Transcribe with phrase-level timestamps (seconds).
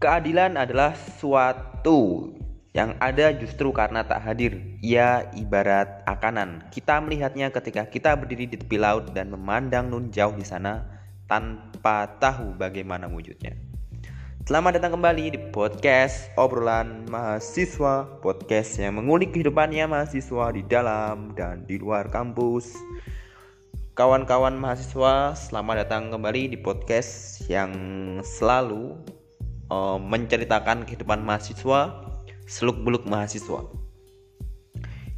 [0.00, 2.32] Keadilan adalah suatu
[2.72, 4.56] yang ada justru karena tak hadir.
[4.80, 6.64] Ia ibarat akanan.
[6.72, 10.88] Kita melihatnya ketika kita berdiri di tepi laut dan memandang nun jauh di sana
[11.28, 13.52] tanpa tahu bagaimana wujudnya.
[14.48, 21.68] Selamat datang kembali di podcast obrolan mahasiswa, podcast yang mengulik kehidupannya mahasiswa di dalam dan
[21.68, 22.72] di luar kampus.
[24.00, 27.76] Kawan-kawan mahasiswa, selamat datang kembali di podcast yang
[28.24, 29.19] selalu
[29.70, 32.10] uh, menceritakan kehidupan mahasiswa,
[32.44, 33.64] seluk-beluk mahasiswa.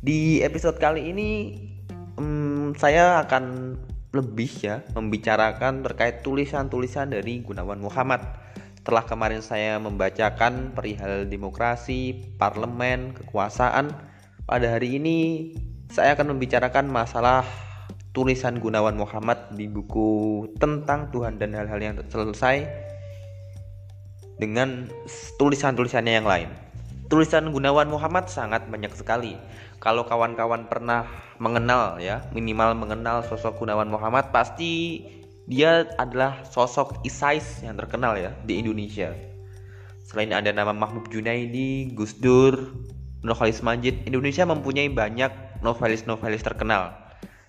[0.04, 1.30] Di episode kali ini
[2.20, 3.74] um, saya akan
[4.12, 8.20] lebih ya membicarakan terkait tulisan-tulisan dari Gunawan Muhammad.
[8.76, 13.94] Setelah kemarin saya membacakan perihal demokrasi, parlemen, kekuasaan,
[14.44, 15.18] pada hari ini
[15.88, 17.46] saya akan membicarakan masalah
[18.12, 22.68] tulisan Gunawan Muhammad di buku tentang Tuhan dan hal-hal yang selesai
[24.42, 24.90] dengan
[25.38, 26.50] tulisan-tulisannya yang lain.
[27.06, 29.38] Tulisan Gunawan Muhammad sangat banyak sekali.
[29.78, 31.06] Kalau kawan-kawan pernah
[31.38, 35.04] mengenal ya, minimal mengenal sosok Gunawan Muhammad, pasti
[35.46, 39.14] dia adalah sosok Isais yang terkenal ya di Indonesia.
[40.02, 42.74] Selain ada nama Mahmud Junaidi, Gus Dur,
[43.22, 46.94] Nurholis Majid, Indonesia mempunyai banyak novelis-novelis terkenal.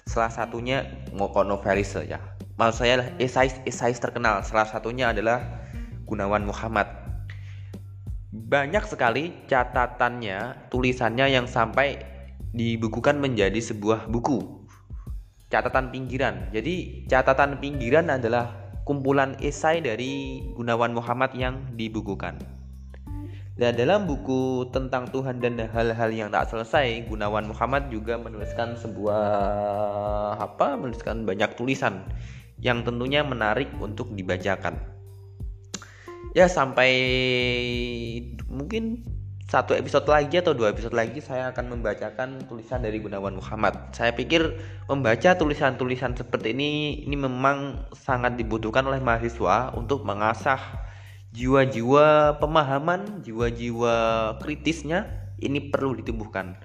[0.06, 2.20] Salah satunya ngoko novelis ya.
[2.60, 3.10] Maksud saya adalah
[3.66, 4.44] Isais terkenal.
[4.46, 5.63] Salah satunya adalah
[6.04, 6.88] Gunawan Muhammad.
[8.34, 12.02] Banyak sekali catatannya, tulisannya yang sampai
[12.54, 14.66] dibukukan menjadi sebuah buku.
[15.54, 16.50] Catatan pinggiran.
[16.50, 22.42] Jadi, catatan pinggiran adalah kumpulan esai dari Gunawan Muhammad yang dibukukan.
[23.54, 29.26] Dan dalam buku tentang Tuhan dan hal-hal yang tak selesai, Gunawan Muhammad juga menuliskan sebuah
[30.42, 30.74] apa?
[30.74, 32.02] Menuliskan banyak tulisan
[32.58, 34.93] yang tentunya menarik untuk dibacakan
[36.34, 36.92] ya sampai
[38.50, 39.06] mungkin
[39.46, 43.94] satu episode lagi atau dua episode lagi saya akan membacakan tulisan dari Gunawan Muhammad.
[43.94, 44.58] Saya pikir
[44.90, 50.58] membaca tulisan-tulisan seperti ini ini memang sangat dibutuhkan oleh mahasiswa untuk mengasah
[51.38, 53.94] jiwa-jiwa pemahaman, jiwa-jiwa
[54.42, 55.06] kritisnya
[55.38, 56.58] ini perlu ditumbuhkan.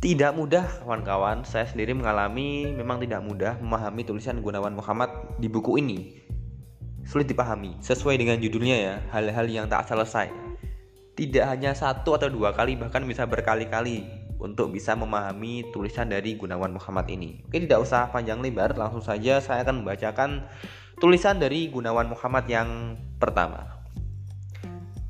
[0.00, 5.76] Tidak mudah kawan-kawan, saya sendiri mengalami memang tidak mudah memahami tulisan Gunawan Muhammad di buku
[5.76, 6.25] ini
[7.06, 10.28] sulit dipahami sesuai dengan judulnya ya hal-hal yang tak selesai
[11.16, 16.76] tidak hanya satu atau dua kali bahkan bisa berkali-kali untuk bisa memahami tulisan dari Gunawan
[16.76, 17.40] Muhammad ini.
[17.48, 20.44] Oke, tidak usah panjang lebar, langsung saja saya akan membacakan
[21.00, 23.64] tulisan dari Gunawan Muhammad yang pertama.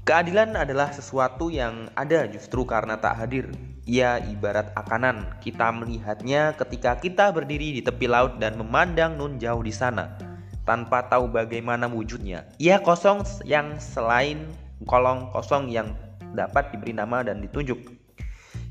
[0.07, 3.51] Keadilan adalah sesuatu yang ada justru karena tak hadir.
[3.91, 9.63] Ia ibarat akanan, kita melihatnya ketika kita berdiri di tepi laut dan memandang nun jauh
[9.63, 10.26] di sana
[10.67, 12.45] tanpa tahu bagaimana wujudnya.
[12.59, 14.51] Ia kosong yang selain
[14.85, 15.95] kolong kosong yang
[16.35, 17.95] dapat diberi nama dan ditunjuk.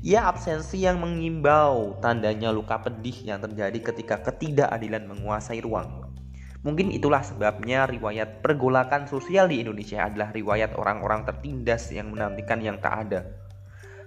[0.06, 6.06] Ia absensi yang mengimbau, tandanya luka pedih yang terjadi ketika ketidakadilan menguasai ruang.
[6.62, 12.78] Mungkin itulah sebabnya riwayat pergolakan sosial di Indonesia adalah riwayat orang-orang tertindas yang menantikan yang
[12.78, 13.20] tak ada.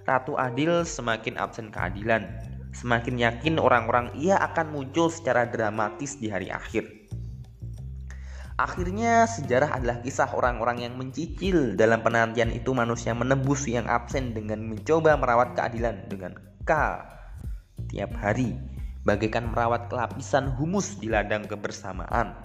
[0.04, 2.28] Ratu Adil semakin absen keadilan,
[2.72, 6.99] semakin yakin orang-orang ia akan muncul secara dramatis di hari akhir.
[8.60, 14.60] Akhirnya sejarah adalah kisah orang-orang yang mencicil dalam penantian itu manusia menembus yang absen dengan
[14.60, 16.36] mencoba merawat keadilan dengan
[16.68, 17.00] K
[17.88, 18.60] tiap hari
[19.08, 22.36] bagaikan merawat kelapisan humus di ladang kebersamaan.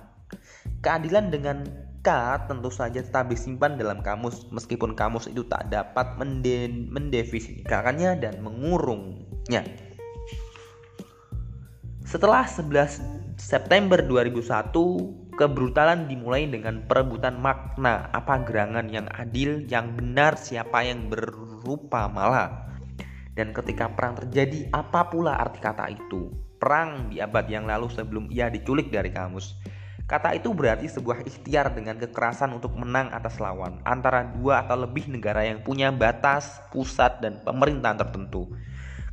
[0.80, 1.68] Keadilan dengan
[2.00, 6.16] K tentu saja tetap disimpan dalam kamus meskipun kamus itu tak dapat
[6.96, 9.68] mendefinisikannya dan mengurungnya.
[12.08, 13.04] Setelah 11
[13.36, 21.12] September 2001 Kebrutalan dimulai dengan perebutan makna apa gerangan yang adil, yang benar, siapa yang
[21.12, 22.72] berupa malah.
[23.36, 26.32] Dan ketika perang terjadi, apa pula arti kata itu?
[26.56, 29.60] Perang di abad yang lalu sebelum ia diculik dari kamus.
[30.08, 35.12] Kata itu berarti sebuah ikhtiar dengan kekerasan untuk menang atas lawan antara dua atau lebih
[35.12, 38.56] negara yang punya batas, pusat, dan pemerintahan tertentu.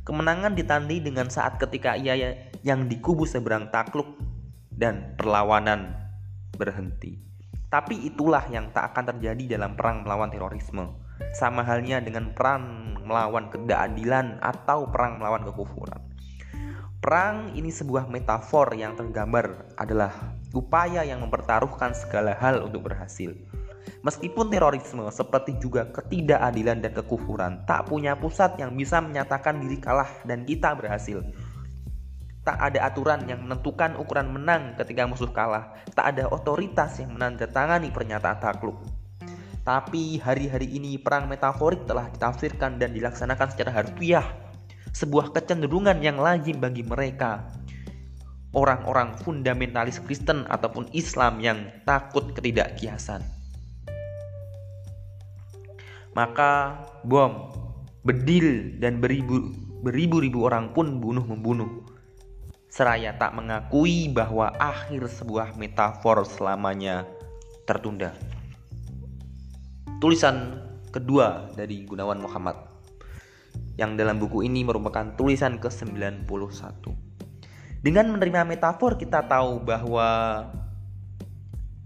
[0.07, 4.07] Kemenangan ditandai dengan saat ketika ia yang dikubu seberang takluk
[4.71, 6.03] dan perlawanan
[6.55, 7.17] berhenti.
[7.73, 10.93] Tapi itulah yang tak akan terjadi dalam perang melawan terorisme.
[11.33, 16.01] Sama halnya dengan perang melawan ketidakadilan atau perang melawan kekufuran.
[17.03, 20.13] Perang ini sebuah metafor yang tergambar adalah
[20.55, 23.35] upaya yang mempertaruhkan segala hal untuk berhasil.
[24.03, 30.07] Meskipun terorisme seperti juga ketidakadilan dan kekufuran tak punya pusat yang bisa menyatakan diri kalah
[30.23, 31.19] dan kita berhasil,
[32.43, 35.79] Tak ada aturan yang menentukan ukuran menang ketika musuh kalah.
[35.95, 38.83] Tak ada otoritas yang menandatangani pernyataan takluk.
[39.63, 44.27] Tapi hari-hari ini perang metaforik telah ditafsirkan dan dilaksanakan secara harfiah.
[44.91, 47.47] Sebuah kecenderungan yang lazim bagi mereka.
[48.51, 53.23] Orang-orang fundamentalis Kristen ataupun Islam yang takut ketidakkiasan.
[56.13, 57.49] Maka bom,
[58.03, 59.49] bedil dan beribu
[59.81, 61.92] beribu-ribu orang pun bunuh-membunuh.
[62.73, 67.05] Seraya tak mengakui bahwa akhir sebuah metafor selamanya
[67.69, 68.17] tertunda
[70.03, 70.59] tulisan
[70.91, 72.59] kedua dari Gunawan Muhammad
[73.79, 76.27] yang dalam buku ini merupakan tulisan ke-91.
[77.79, 80.43] Dengan menerima metafor kita tahu bahwa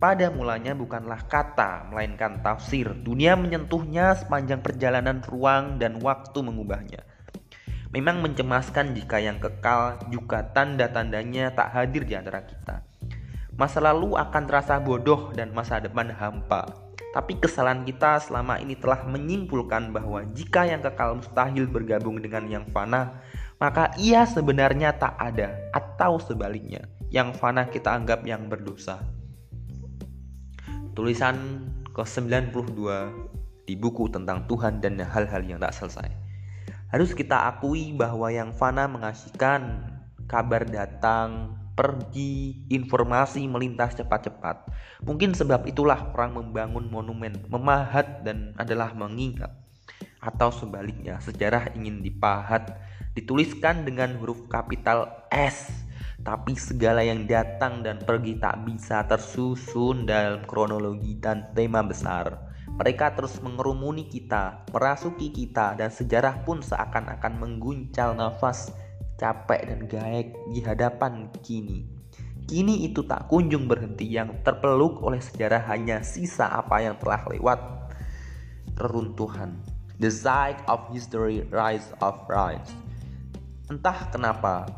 [0.01, 2.89] pada mulanya bukanlah kata melainkan tafsir.
[3.05, 7.05] Dunia menyentuhnya sepanjang perjalanan ruang dan waktu mengubahnya.
[7.95, 12.83] Memang mencemaskan jika yang kekal juga tanda-tandanya tak hadir di antara kita.
[13.55, 16.67] Masa lalu akan terasa bodoh dan masa depan hampa.
[17.15, 22.67] Tapi kesalahan kita selama ini telah menyimpulkan bahwa jika yang kekal mustahil bergabung dengan yang
[22.69, 23.23] fana,
[23.57, 29.01] maka ia sebenarnya tak ada atau sebaliknya, yang fana kita anggap yang berdosa.
[30.93, 32.77] Tulisan ke-92
[33.65, 36.26] di buku tentang Tuhan dan hal-hal yang tak selesai.
[36.87, 39.83] Harus kita akui bahwa yang fana mengasihkan,
[40.23, 44.71] kabar datang, pergi, informasi melintas cepat-cepat.
[45.03, 49.51] Mungkin sebab itulah orang membangun monumen, memahat dan adalah mengingat.
[50.23, 52.79] Atau sebaliknya, sejarah ingin dipahat,
[53.13, 55.67] dituliskan dengan huruf kapital S.
[56.23, 62.46] Tapi segala yang datang dan pergi tak bisa tersusun dalam kronologi dan tema besar.
[62.77, 68.69] Mereka terus mengerumuni kita, merasuki kita, dan sejarah pun seakan-akan mengguncang nafas
[69.17, 71.89] capek dan gaek di hadapan kini.
[72.47, 77.59] Kini itu tak kunjung berhenti yang terpeluk oleh sejarah hanya sisa apa yang telah lewat.
[78.77, 79.57] Reruntuhan.
[79.97, 82.71] The side of history rise of rise.
[83.67, 84.69] Entah kenapa,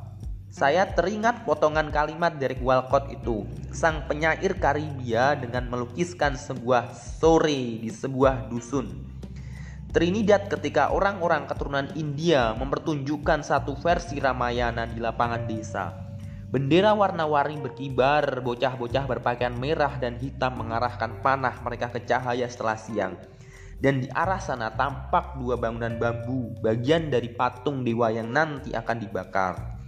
[0.49, 7.89] saya teringat potongan kalimat Derek Walcott itu, sang penyair Karibia dengan melukiskan sebuah sore di
[7.93, 9.09] sebuah dusun
[9.89, 15.89] Trinidad ketika orang-orang keturunan India mempertunjukkan satu versi Ramayana di lapangan desa.
[16.53, 23.17] Bendera warna-warni berkibar, bocah-bocah berpakaian merah dan hitam mengarahkan panah mereka ke cahaya setelah siang.
[23.81, 28.97] Dan di arah sana tampak dua bangunan bambu, bagian dari patung dewa yang nanti akan
[29.01, 29.78] dibakar.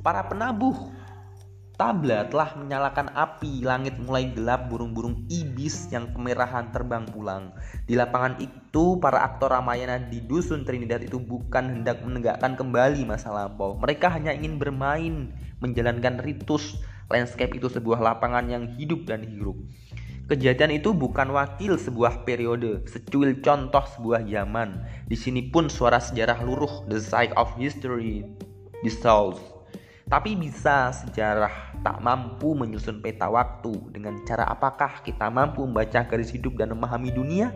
[0.00, 0.96] Para penabuh
[1.80, 7.56] Tabla telah menyalakan api, langit mulai gelap, burung-burung ibis yang kemerahan terbang pulang.
[7.88, 13.32] Di lapangan itu, para aktor Ramayana di dusun Trinidad itu bukan hendak menegakkan kembali masa
[13.32, 13.80] lampau.
[13.80, 15.32] Mereka hanya ingin bermain,
[15.64, 16.76] menjalankan ritus.
[17.08, 19.56] Landscape itu sebuah lapangan yang hidup dan hirup.
[20.28, 24.84] Kejadian itu bukan wakil sebuah periode, secuil contoh sebuah zaman.
[25.08, 28.28] Di sini pun suara sejarah luruh, the side of history,
[28.84, 29.59] dissolves.
[30.10, 36.34] Tapi bisa sejarah tak mampu menyusun peta waktu dengan cara apakah kita mampu membaca garis
[36.34, 37.54] hidup dan memahami dunia?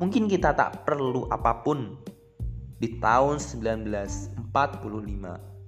[0.00, 2.00] Mungkin kita tak perlu apa pun.
[2.80, 4.40] Di tahun 1945,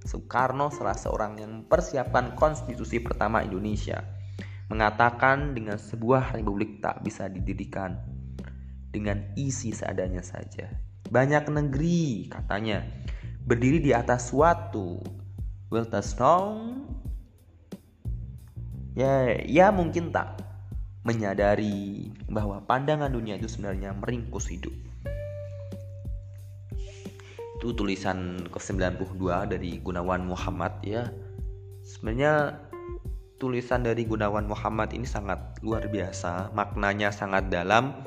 [0.08, 4.00] Soekarno salah seorang yang mempersiapkan konstitusi pertama Indonesia
[4.72, 8.00] mengatakan dengan sebuah republik tak bisa didirikan
[8.88, 10.72] dengan isi seadanya saja.
[11.08, 12.84] Banyak negeri katanya
[13.44, 15.17] berdiri di atas suatu
[15.68, 16.88] will stone
[18.96, 20.40] ya ya mungkin tak.
[21.06, 24.74] Menyadari bahwa pandangan dunia itu sebenarnya meringkus hidup.
[27.58, 29.16] Itu tulisan ke-92
[29.48, 31.08] dari Gunawan Muhammad ya.
[31.80, 32.60] Sebenarnya
[33.40, 36.52] tulisan dari Gunawan Muhammad ini sangat luar biasa.
[36.52, 38.04] Maknanya sangat dalam.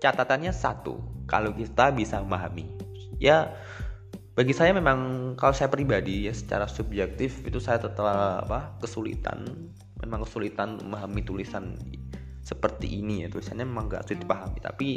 [0.00, 0.96] Catatannya satu
[1.28, 2.64] kalau kita bisa memahami.
[3.20, 3.52] Ya
[4.36, 8.04] bagi saya memang kalau saya pribadi ya secara subjektif itu saya tetap
[8.44, 9.72] apa kesulitan.
[10.04, 11.72] Memang kesulitan memahami tulisan
[12.44, 14.60] seperti ini ya tulisannya memang gak sulit dipahami.
[14.60, 14.88] Tapi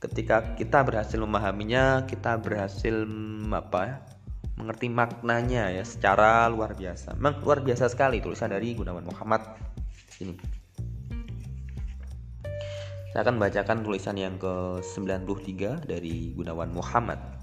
[0.00, 3.04] ketika kita berhasil memahaminya kita berhasil
[3.52, 3.96] apa ya
[4.56, 7.20] mengerti maknanya ya secara luar biasa.
[7.20, 9.44] Memang luar biasa sekali tulisan dari Gunawan Muhammad
[10.24, 10.40] ini.
[13.12, 17.39] Saya akan bacakan tulisan yang ke-93 dari Gunawan Muhammad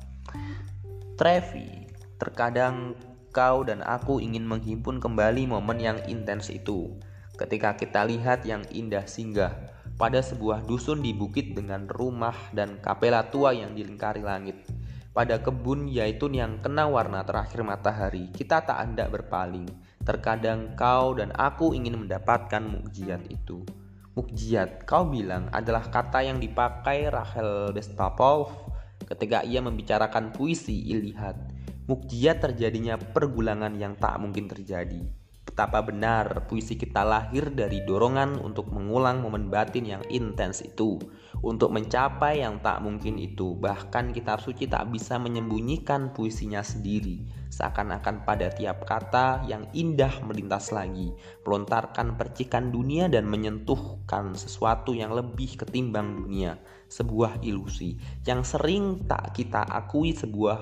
[1.17, 1.89] Trevi
[2.21, 2.93] terkadang
[3.33, 6.93] kau dan aku ingin menghimpun kembali momen yang intens itu.
[7.33, 9.49] Ketika kita lihat yang indah singgah
[9.97, 14.61] pada sebuah dusun di bukit dengan rumah dan kapela tua yang dilingkari langit.
[15.09, 19.65] Pada kebun yaitun yang kena warna terakhir matahari, kita tak hendak berpaling.
[20.05, 23.65] Terkadang kau dan aku ingin mendapatkan mukjizat itu.
[24.13, 28.76] Mukjizat, kau bilang, adalah kata yang dipakai Rachel Bestapov
[29.07, 31.39] ketika ia membicarakan puisi Iliad.
[31.87, 35.26] Mukjizat terjadinya pergulangan yang tak mungkin terjadi.
[35.57, 41.01] Betapa benar puisi kita lahir dari dorongan untuk mengulang momen batin yang intens itu,
[41.41, 43.57] untuk mencapai yang tak mungkin itu.
[43.57, 50.69] Bahkan kitab suci tak bisa menyembunyikan puisinya sendiri, seakan-akan pada tiap kata yang indah melintas
[50.69, 51.09] lagi,
[51.41, 57.97] melontarkan percikan dunia dan menyentuhkan sesuatu yang lebih ketimbang dunia, sebuah ilusi
[58.29, 60.61] yang sering tak kita akui sebuah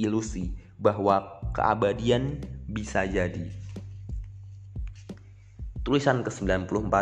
[0.00, 1.20] ilusi bahwa
[1.52, 3.61] keabadian bisa jadi.
[5.82, 6.94] Tulisan ke-94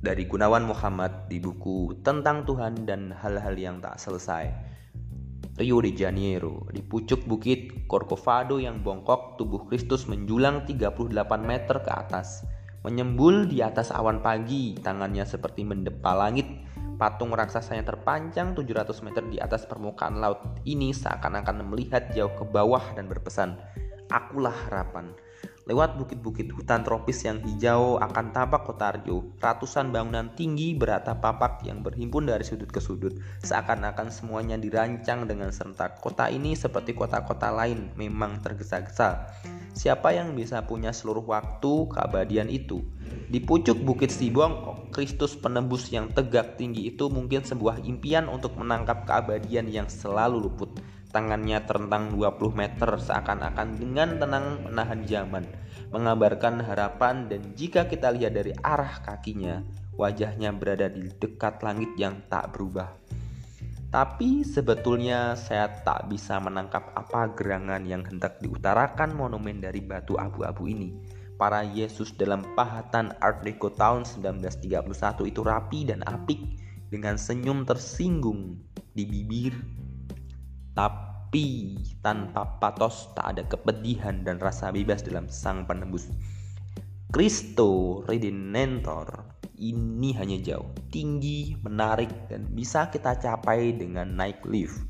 [0.00, 4.48] dari Gunawan Muhammad di buku Tentang Tuhan dan Hal-Hal yang Tak Selesai.
[5.60, 11.12] Rio de Janeiro, di pucuk bukit Corcovado yang bongkok, tubuh Kristus menjulang 38
[11.44, 12.40] meter ke atas.
[12.88, 16.48] Menyembul di atas awan pagi, tangannya seperti mendepa langit.
[16.96, 20.40] Patung raksasanya terpanjang 700 meter di atas permukaan laut.
[20.64, 23.60] Ini seakan-akan melihat jauh ke bawah dan berpesan,
[24.08, 25.12] Akulah harapan.
[25.66, 29.34] Lewat bukit-bukit hutan tropis yang hijau akan tampak kota Rio.
[29.42, 33.18] Ratusan bangunan tinggi beratap papak yang berhimpun dari sudut ke sudut.
[33.42, 35.98] Seakan-akan semuanya dirancang dengan serentak.
[35.98, 39.26] Kota ini seperti kota-kota lain memang tergesa-gesa.
[39.74, 42.86] Siapa yang bisa punya seluruh waktu keabadian itu?
[43.26, 49.02] Di pucuk bukit Sibong, Kristus penembus yang tegak tinggi itu mungkin sebuah impian untuk menangkap
[49.02, 50.78] keabadian yang selalu luput.
[51.16, 55.48] Tangannya terentang 20 meter seakan-akan dengan tenang menahan zaman,
[55.88, 59.64] mengabarkan harapan dan jika kita lihat dari arah kakinya,
[59.96, 62.92] wajahnya berada di dekat langit yang tak berubah.
[63.88, 70.68] Tapi sebetulnya saya tak bisa menangkap apa gerangan yang hendak diutarakan monumen dari batu abu-abu
[70.68, 70.92] ini.
[71.40, 74.84] Para Yesus dalam pahatan Art Deco tahun 1931
[75.32, 76.60] itu rapi dan apik
[76.92, 78.60] dengan senyum tersinggung
[78.92, 79.56] di bibir
[80.76, 86.12] tapi tanpa patos tak ada kepedihan dan rasa bebas dalam sang penembus.
[87.08, 89.24] Kristo Redentor
[89.56, 94.84] ini hanya jauh, tinggi, menarik, dan bisa kita capai dengan naik lift.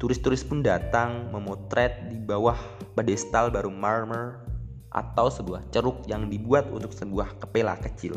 [0.00, 2.56] Turis-turis pun datang memotret di bawah
[2.96, 4.40] pedestal baru marmer
[4.88, 8.16] atau sebuah ceruk yang dibuat untuk sebuah kepela kecil.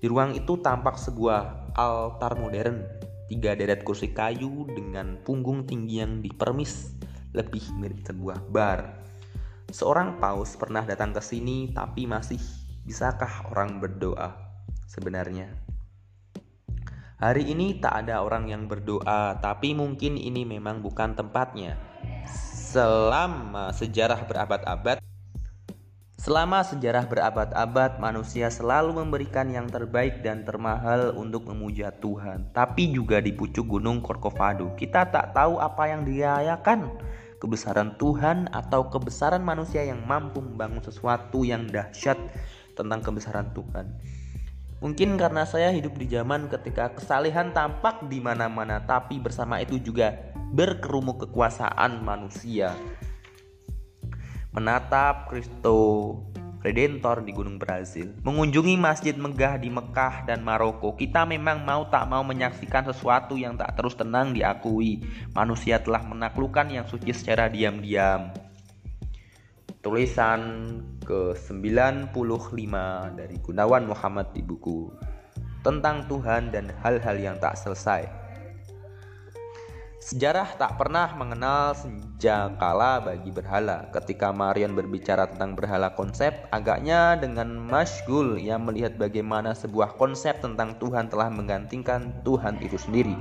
[0.00, 2.80] Di ruang itu tampak sebuah altar modern
[3.28, 6.96] Tiga deret kursi kayu dengan punggung tinggi yang dipermis
[7.36, 9.04] lebih mirip sebuah bar.
[9.68, 12.40] Seorang paus pernah datang ke sini, tapi masih
[12.88, 14.32] bisakah orang berdoa
[14.88, 15.52] sebenarnya?
[17.20, 21.76] Hari ini tak ada orang yang berdoa, tapi mungkin ini memang bukan tempatnya.
[22.72, 25.04] Selama sejarah berabad-abad,
[26.18, 32.50] Selama sejarah berabad-abad, manusia selalu memberikan yang terbaik dan termahal untuk memuja Tuhan.
[32.50, 36.90] Tapi juga di pucuk gunung Corcovado, kita tak tahu apa yang dirayakan.
[37.38, 42.18] Kebesaran Tuhan atau kebesaran manusia yang mampu membangun sesuatu yang dahsyat
[42.74, 43.86] tentang kebesaran Tuhan.
[44.82, 50.34] Mungkin karena saya hidup di zaman ketika kesalehan tampak di mana-mana, tapi bersama itu juga
[50.50, 52.74] berkerumuk kekuasaan manusia
[54.58, 56.18] menatap Kristo
[56.58, 60.98] Redentor di Gunung Brazil, mengunjungi masjid megah di Mekah dan Maroko.
[60.98, 65.06] Kita memang mau tak mau menyaksikan sesuatu yang tak terus tenang diakui.
[65.30, 68.34] Manusia telah menaklukkan yang suci secara diam-diam.
[69.78, 70.42] Tulisan
[71.06, 72.74] ke-95
[73.14, 74.90] dari Gunawan Muhammad di buku
[75.62, 78.17] tentang Tuhan dan hal-hal yang tak selesai.
[79.98, 83.90] Sejarah tak pernah mengenal senjakala bagi berhala.
[83.90, 90.78] Ketika Marion berbicara tentang berhala konsep, agaknya dengan masgul ia melihat bagaimana sebuah konsep tentang
[90.78, 93.18] Tuhan telah menggantikan Tuhan itu sendiri.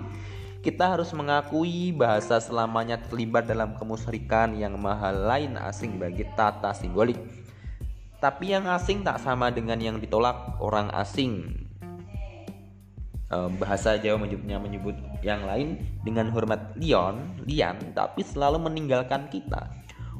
[0.62, 7.18] Kita harus mengakui bahasa selamanya terlibat dalam kemusyrikan yang mahal lain asing bagi tata simbolik.
[8.22, 11.67] Tapi yang asing tak sama dengan yang ditolak orang asing
[13.30, 19.68] bahasa Jawa menyebutnya menyebut yang lain dengan hormat Leon, Lian, tapi selalu meninggalkan kita.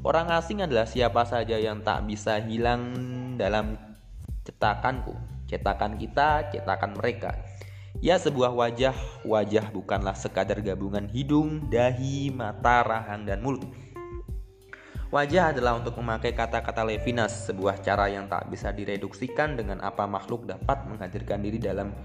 [0.04, 2.94] Orang asing adalah siapa saja yang tak bisa hilang
[3.40, 3.74] dalam
[4.46, 5.16] cetakanku,
[5.48, 7.34] cetakan kita, cetakan mereka.
[7.98, 8.94] Ya sebuah wajah,
[9.26, 13.66] wajah bukanlah sekadar gabungan hidung, dahi, mata, rahang, dan mulut
[15.08, 20.44] Wajah adalah untuk memakai kata-kata Levinas, sebuah cara yang tak bisa direduksikan dengan apa makhluk
[20.44, 21.96] dapat menghadirkan diri dalam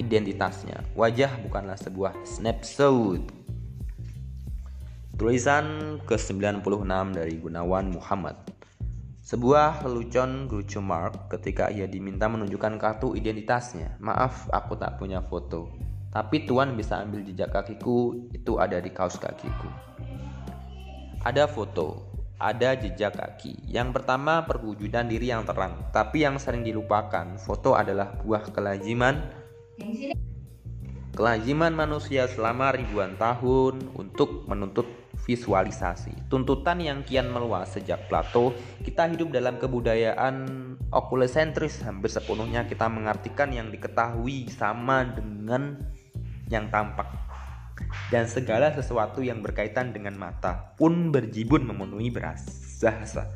[0.00, 0.80] identitasnya.
[0.96, 3.20] Wajah bukanlah sebuah snapshot.
[5.20, 8.40] Tulisan ke-96 dari Gunawan Muhammad.
[9.20, 14.00] Sebuah lelucon Groucho Marx ketika ia diminta menunjukkan kartu identitasnya.
[14.00, 15.68] Maaf, aku tak punya foto.
[16.10, 19.68] Tapi Tuan bisa ambil jejak kakiku, itu ada di kaos kakiku.
[21.20, 23.68] Ada foto, ada jejak kaki.
[23.68, 29.39] Yang pertama perwujudan diri yang terang, tapi yang sering dilupakan, foto adalah buah kelaziman
[31.20, 34.88] kelaziman manusia selama ribuan tahun untuk menuntut
[35.28, 36.32] visualisasi.
[36.32, 40.48] Tuntutan yang kian meluas sejak Plato, kita hidup dalam kebudayaan
[40.88, 45.76] okulesentris hampir sepenuhnya kita mengartikan yang diketahui sama dengan
[46.48, 47.12] yang tampak.
[48.08, 53.28] Dan segala sesuatu yang berkaitan dengan mata pun berjibun memenuhi bahasa.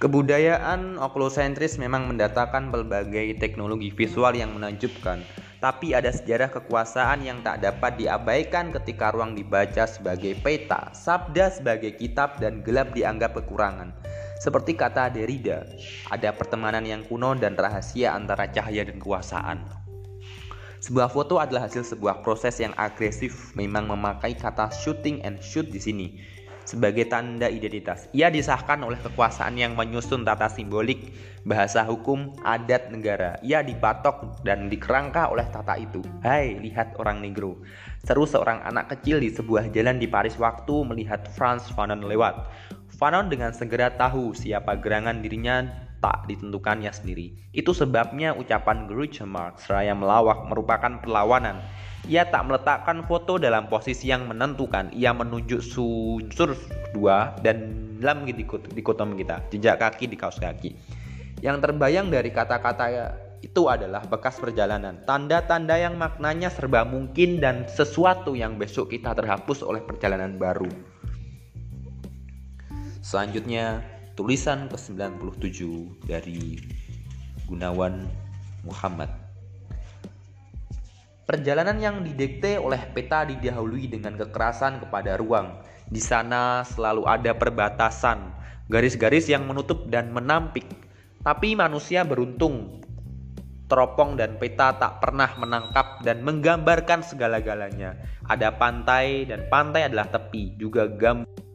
[0.00, 5.20] Kebudayaan okulosentris memang mendatangkan berbagai teknologi visual yang menakjubkan,
[5.60, 12.00] tapi ada sejarah kekuasaan yang tak dapat diabaikan ketika ruang dibaca sebagai peta, sabda sebagai
[12.00, 13.92] kitab, dan gelap dianggap kekurangan.
[14.40, 15.68] Seperti kata Derrida,
[16.08, 19.68] ada pertemanan yang kuno dan rahasia antara cahaya dan kekuasaan.
[20.80, 25.76] Sebuah foto adalah hasil sebuah proses yang agresif, memang memakai kata shooting and shoot di
[25.76, 28.06] sini sebagai tanda identitas.
[28.16, 31.12] Ia disahkan oleh kekuasaan yang menyusun tata simbolik,
[31.44, 33.40] bahasa hukum, adat negara.
[33.44, 36.00] Ia dipatok dan dikerangka oleh tata itu.
[36.24, 37.60] Hai, lihat orang negro.
[38.04, 42.48] Seru seorang anak kecil di sebuah jalan di Paris waktu melihat Franz Fanon lewat.
[43.00, 47.36] Fanon dengan segera tahu siapa gerangan dirinya tak ditentukannya sendiri.
[47.52, 51.60] Itu sebabnya ucapan Groucho Marx seraya melawak merupakan perlawanan
[52.08, 54.88] ia tak meletakkan foto dalam posisi yang menentukan.
[54.96, 56.56] Ia menunjuk unsur
[56.96, 58.24] dua dan dalam
[58.72, 60.72] dikotomi kita, jejak kaki di kaos kaki.
[61.44, 63.12] Yang terbayang dari kata-kata
[63.44, 69.64] itu adalah bekas perjalanan, tanda-tanda yang maknanya serba mungkin dan sesuatu yang besok kita terhapus
[69.64, 70.68] oleh perjalanan baru.
[73.00, 73.80] Selanjutnya,
[74.20, 75.64] tulisan ke-97
[76.04, 76.60] dari
[77.48, 78.04] Gunawan
[78.68, 79.08] Muhammad.
[81.24, 85.64] Perjalanan yang didikte oleh peta didahului dengan kekerasan kepada ruang.
[85.88, 88.36] Di sana selalu ada perbatasan,
[88.68, 90.68] garis-garis yang menutup dan menampik.
[91.24, 92.84] Tapi manusia beruntung.
[93.72, 97.96] Teropong dan peta tak pernah menangkap dan menggambarkan segala-galanya.
[98.28, 101.48] Ada pantai dan pantai adalah tepi, juga gambar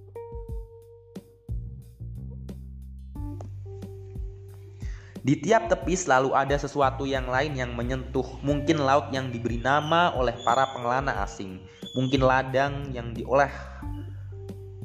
[5.26, 10.14] Di tiap tepi selalu ada sesuatu yang lain yang menyentuh, mungkin laut yang diberi nama
[10.14, 11.66] oleh para pengelana asing,
[11.98, 13.50] mungkin ladang yang dioleh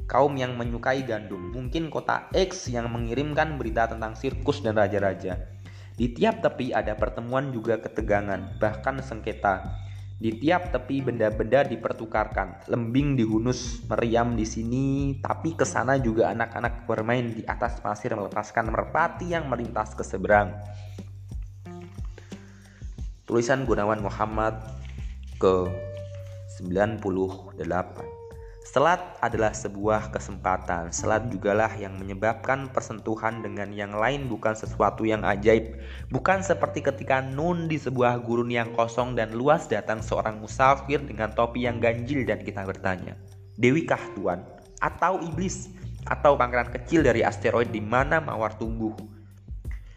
[0.09, 5.39] kaum yang menyukai gandum, mungkin kota X yang mengirimkan berita tentang sirkus dan raja-raja.
[5.93, 9.61] Di tiap tepi ada pertemuan juga ketegangan, bahkan sengketa.
[10.21, 12.69] Di tiap tepi benda-benda dipertukarkan.
[12.69, 18.69] Lembing dihunus meriam di sini, tapi ke sana juga anak-anak bermain di atas pasir melepaskan
[18.69, 20.53] merpati yang melintas ke seberang.
[23.25, 24.61] Tulisan Gunawan Muhammad
[25.41, 25.65] ke
[26.61, 28.20] 98
[28.61, 30.93] Selat adalah sebuah kesempatan.
[30.93, 35.81] Selat jugalah yang menyebabkan persentuhan dengan yang lain bukan sesuatu yang ajaib.
[36.13, 41.33] Bukan seperti ketika Nun di sebuah gurun yang kosong dan luas datang seorang musafir dengan
[41.33, 43.17] topi yang ganjil dan kita bertanya,
[43.57, 44.45] Dewi kah Tuan?
[44.77, 45.73] Atau iblis?
[46.05, 48.93] Atau pangeran kecil dari asteroid di mana mawar tumbuh?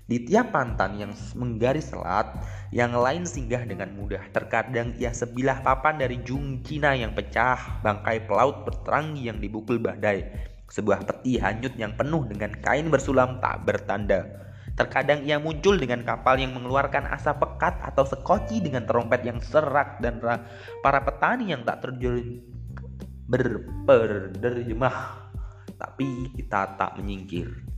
[0.05, 2.29] Di tiap pantan yang menggaris selat,
[2.69, 4.21] yang lain singgah dengan mudah.
[4.37, 10.29] Terkadang ia sebilah papan dari jung Cina yang pecah, bangkai pelaut berterangi yang dibukul badai,
[10.69, 14.29] sebuah peti hanyut yang penuh dengan kain bersulam tak bertanda.
[14.77, 20.03] Terkadang ia muncul dengan kapal yang mengeluarkan asap pekat atau sekoci dengan trompet yang serak
[20.05, 20.21] dan
[20.83, 22.45] para petani yang tak terjun
[23.31, 25.31] berperjemah.
[25.81, 27.74] Tapi kita tak menyingkir.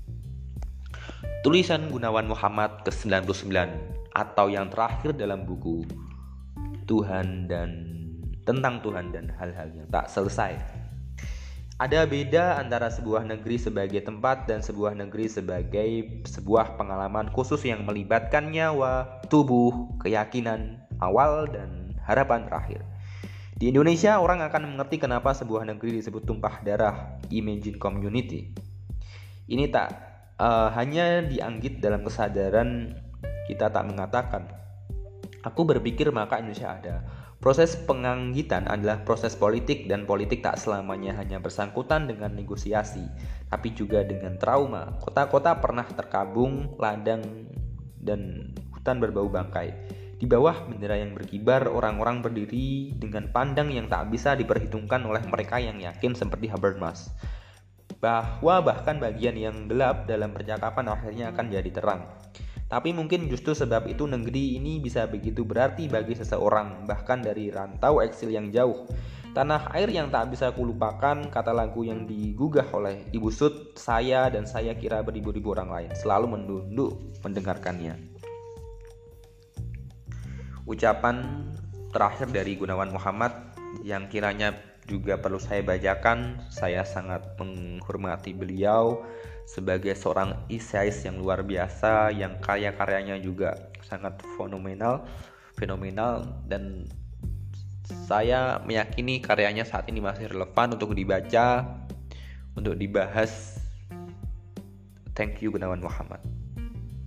[1.47, 3.71] Tulisan Gunawan Muhammad ke-99
[4.17, 5.87] atau yang terakhir dalam buku
[6.91, 7.97] Tuhan dan
[8.47, 10.57] tentang Tuhan dan hal-hal yang tak selesai.
[11.77, 17.85] Ada beda antara sebuah negeri sebagai tempat dan sebuah negeri sebagai sebuah pengalaman khusus yang
[17.85, 22.81] melibatkan nyawa, tubuh, keyakinan awal dan harapan terakhir.
[23.61, 28.57] Di Indonesia, orang akan mengerti kenapa sebuah negeri disebut tumpah darah, imagine community.
[29.49, 30.06] Ini tak
[30.41, 32.97] uh, hanya dianggit dalam kesadaran
[33.49, 34.49] kita tak mengatakan.
[35.47, 36.97] Aku berpikir maka Indonesia ada.
[37.37, 43.07] Proses penganggitan adalah proses politik dan politik tak selamanya hanya bersangkutan dengan negosiasi,
[43.47, 44.97] tapi juga dengan trauma.
[44.99, 47.23] Kota-kota pernah terkabung, ladang,
[48.01, 49.71] dan hutan berbau bangkai.
[50.17, 55.61] Di bawah bendera yang berkibar, orang-orang berdiri dengan pandang yang tak bisa diperhitungkan oleh mereka
[55.61, 57.13] yang yakin seperti Habermas.
[57.99, 62.03] Bahwa bahkan bagian yang gelap dalam percakapan akhirnya akan jadi terang.
[62.67, 68.03] Tapi mungkin justru sebab itu negeri ini bisa begitu berarti bagi seseorang, bahkan dari rantau
[68.03, 68.91] eksil yang jauh.
[69.31, 74.49] Tanah air yang tak bisa kulupakan, kata lagu yang digugah oleh Ibu Sud, saya dan
[74.49, 77.95] saya kira beribu-ribu orang lain, selalu menunduk mendengarkannya.
[80.67, 81.47] Ucapan
[81.95, 83.31] terakhir dari Gunawan Muhammad
[83.87, 84.57] yang kiranya
[84.87, 89.03] juga perlu saya bacakan, saya sangat menghormati beliau
[89.47, 95.07] sebagai seorang isais yang luar biasa yang karya-karyanya juga sangat fenomenal
[95.57, 96.27] fenomenal.
[96.47, 96.87] Dan
[98.07, 101.67] saya meyakini karyanya saat ini masih relevan untuk dibaca
[102.55, 103.59] untuk dibahas.
[105.17, 106.36] Thank you Gunawan Muhammad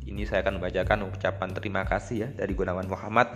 [0.10, 3.30] ini saya akan membacakan ucapan terima kasih ya dari Gunawan Muhammad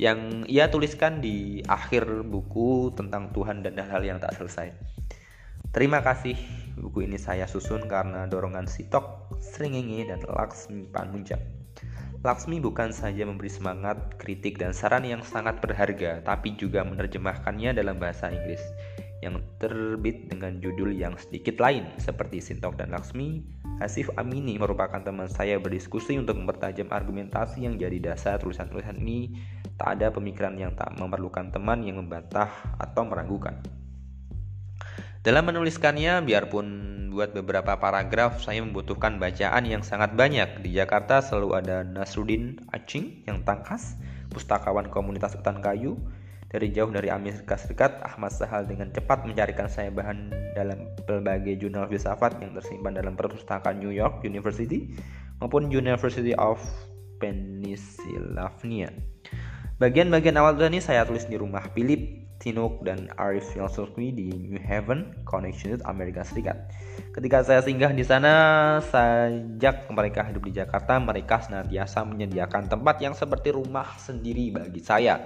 [0.00, 4.72] yang ia tuliskan di akhir buku tentang Tuhan dan hal-hal yang tak selesai
[5.70, 11.38] terima kasih Buku ini saya susun karena dorongan Sitok, Sringenge, dan Laksmi Panunjak.
[12.24, 18.00] Laksmi bukan saja memberi semangat, kritik, dan saran yang sangat berharga, tapi juga menerjemahkannya dalam
[18.02, 18.62] bahasa Inggris
[19.22, 23.44] yang terbit dengan judul yang sedikit lain seperti Sintok dan Laksmi.
[23.82, 29.34] Hasif Amini merupakan teman saya berdiskusi untuk mempertajam argumentasi yang jadi dasar tulisan-tulisan ini.
[29.74, 33.58] Tak ada pemikiran yang tak memerlukan teman yang membantah atau meragukan.
[35.24, 36.66] Dalam menuliskannya, biarpun
[37.14, 40.60] buat beberapa paragraf saya membutuhkan bacaan yang sangat banyak.
[40.60, 43.98] Di Jakarta selalu ada Nasruddin Acing yang tangkas,
[44.30, 45.96] pustakawan komunitas hutan kayu.
[46.54, 51.90] Dari jauh dari Amerika Serikat, Ahmad Sahal dengan cepat mencarikan saya bahan dalam berbagai jurnal
[51.90, 54.94] filsafat yang tersimpan dalam perpustakaan New York University
[55.42, 56.62] maupun University of
[57.18, 58.94] Pennsylvania.
[59.82, 65.26] Bagian-bagian awal ini saya tulis di rumah Philip Tinuk dan Arif Philosophy di New Haven,
[65.26, 66.70] Connecticut, Amerika Serikat.
[67.10, 73.18] Ketika saya singgah di sana, sejak mereka hidup di Jakarta, mereka senantiasa menyediakan tempat yang
[73.18, 75.18] seperti rumah sendiri bagi saya.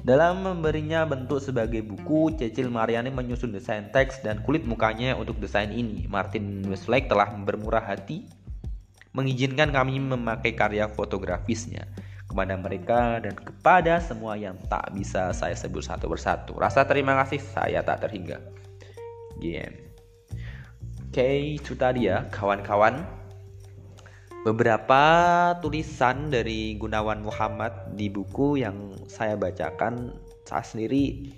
[0.00, 5.68] Dalam memberinya bentuk sebagai buku, Cecil Mariani menyusun desain teks dan kulit mukanya untuk desain
[5.68, 6.08] ini.
[6.08, 8.24] Martin Westlake telah bermurah hati
[9.12, 11.84] mengizinkan kami memakai karya fotografisnya
[12.30, 16.54] kepada mereka dan kepada semua yang tak bisa saya sebut satu persatu.
[16.56, 18.38] Rasa terima kasih saya tak terhingga.
[19.42, 19.90] Game.
[21.10, 23.19] Oke, itu tadi ya kawan-kawan.
[24.40, 25.04] Beberapa
[25.60, 30.16] tulisan dari Gunawan Muhammad di buku yang saya bacakan
[30.48, 31.28] saya sendiri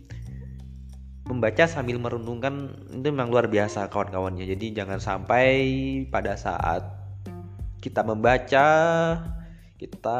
[1.26, 4.46] membaca sambil merenungkan itu memang luar biasa kawan-kawannya.
[4.46, 5.50] Jadi jangan sampai
[6.14, 6.86] pada saat
[7.82, 8.66] kita membaca
[9.82, 10.18] kita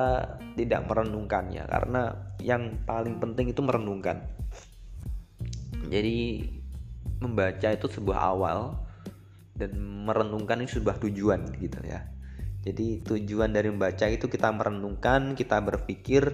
[0.59, 1.63] tidak merenungkannya.
[1.71, 4.27] Karena yang paling penting itu merenungkan.
[5.87, 6.51] Jadi
[7.23, 8.75] membaca itu sebuah awal
[9.55, 12.12] dan merenungkan itu sebuah tujuan gitu ya
[12.63, 16.31] jadi tujuan dari membaca itu kita merenungkan kita berpikir.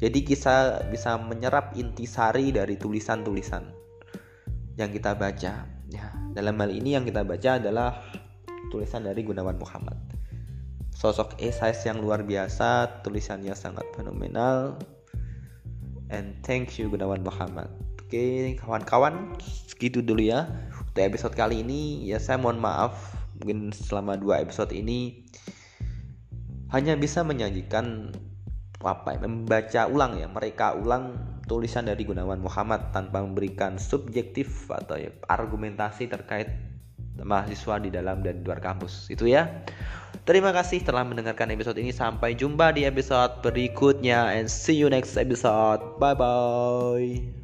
[0.00, 3.70] Jadi kita bisa menyerap intisari dari tulisan-tulisan
[4.74, 6.06] yang kita baca ya.
[6.34, 8.02] Dalam hal ini yang kita baca adalah
[8.74, 9.94] tulisan dari Gunawan Muhammad.
[10.90, 14.74] Sosok esais yang luar biasa tulisannya sangat fenomenal.
[16.10, 17.70] And thank you Gunawan Muhammad.
[18.02, 20.50] Oke kawan-kawan segitu dulu ya
[20.82, 22.08] untuk episode kali ini.
[22.08, 23.20] Ya saya mohon maaf.
[23.38, 25.24] Mungkin selama dua episode ini
[26.70, 28.14] hanya bisa menyajikan
[28.80, 34.96] apa ya, membaca ulang ya mereka ulang tulisan dari Gunawan Muhammad tanpa memberikan subjektif atau
[34.96, 36.48] ya, argumentasi terkait
[37.20, 39.50] mahasiswa di dalam dan di luar kampus itu ya
[40.28, 41.90] Terima kasih telah mendengarkan episode ini.
[41.90, 45.80] Sampai jumpa di episode berikutnya and see you next episode.
[45.96, 47.39] Bye bye.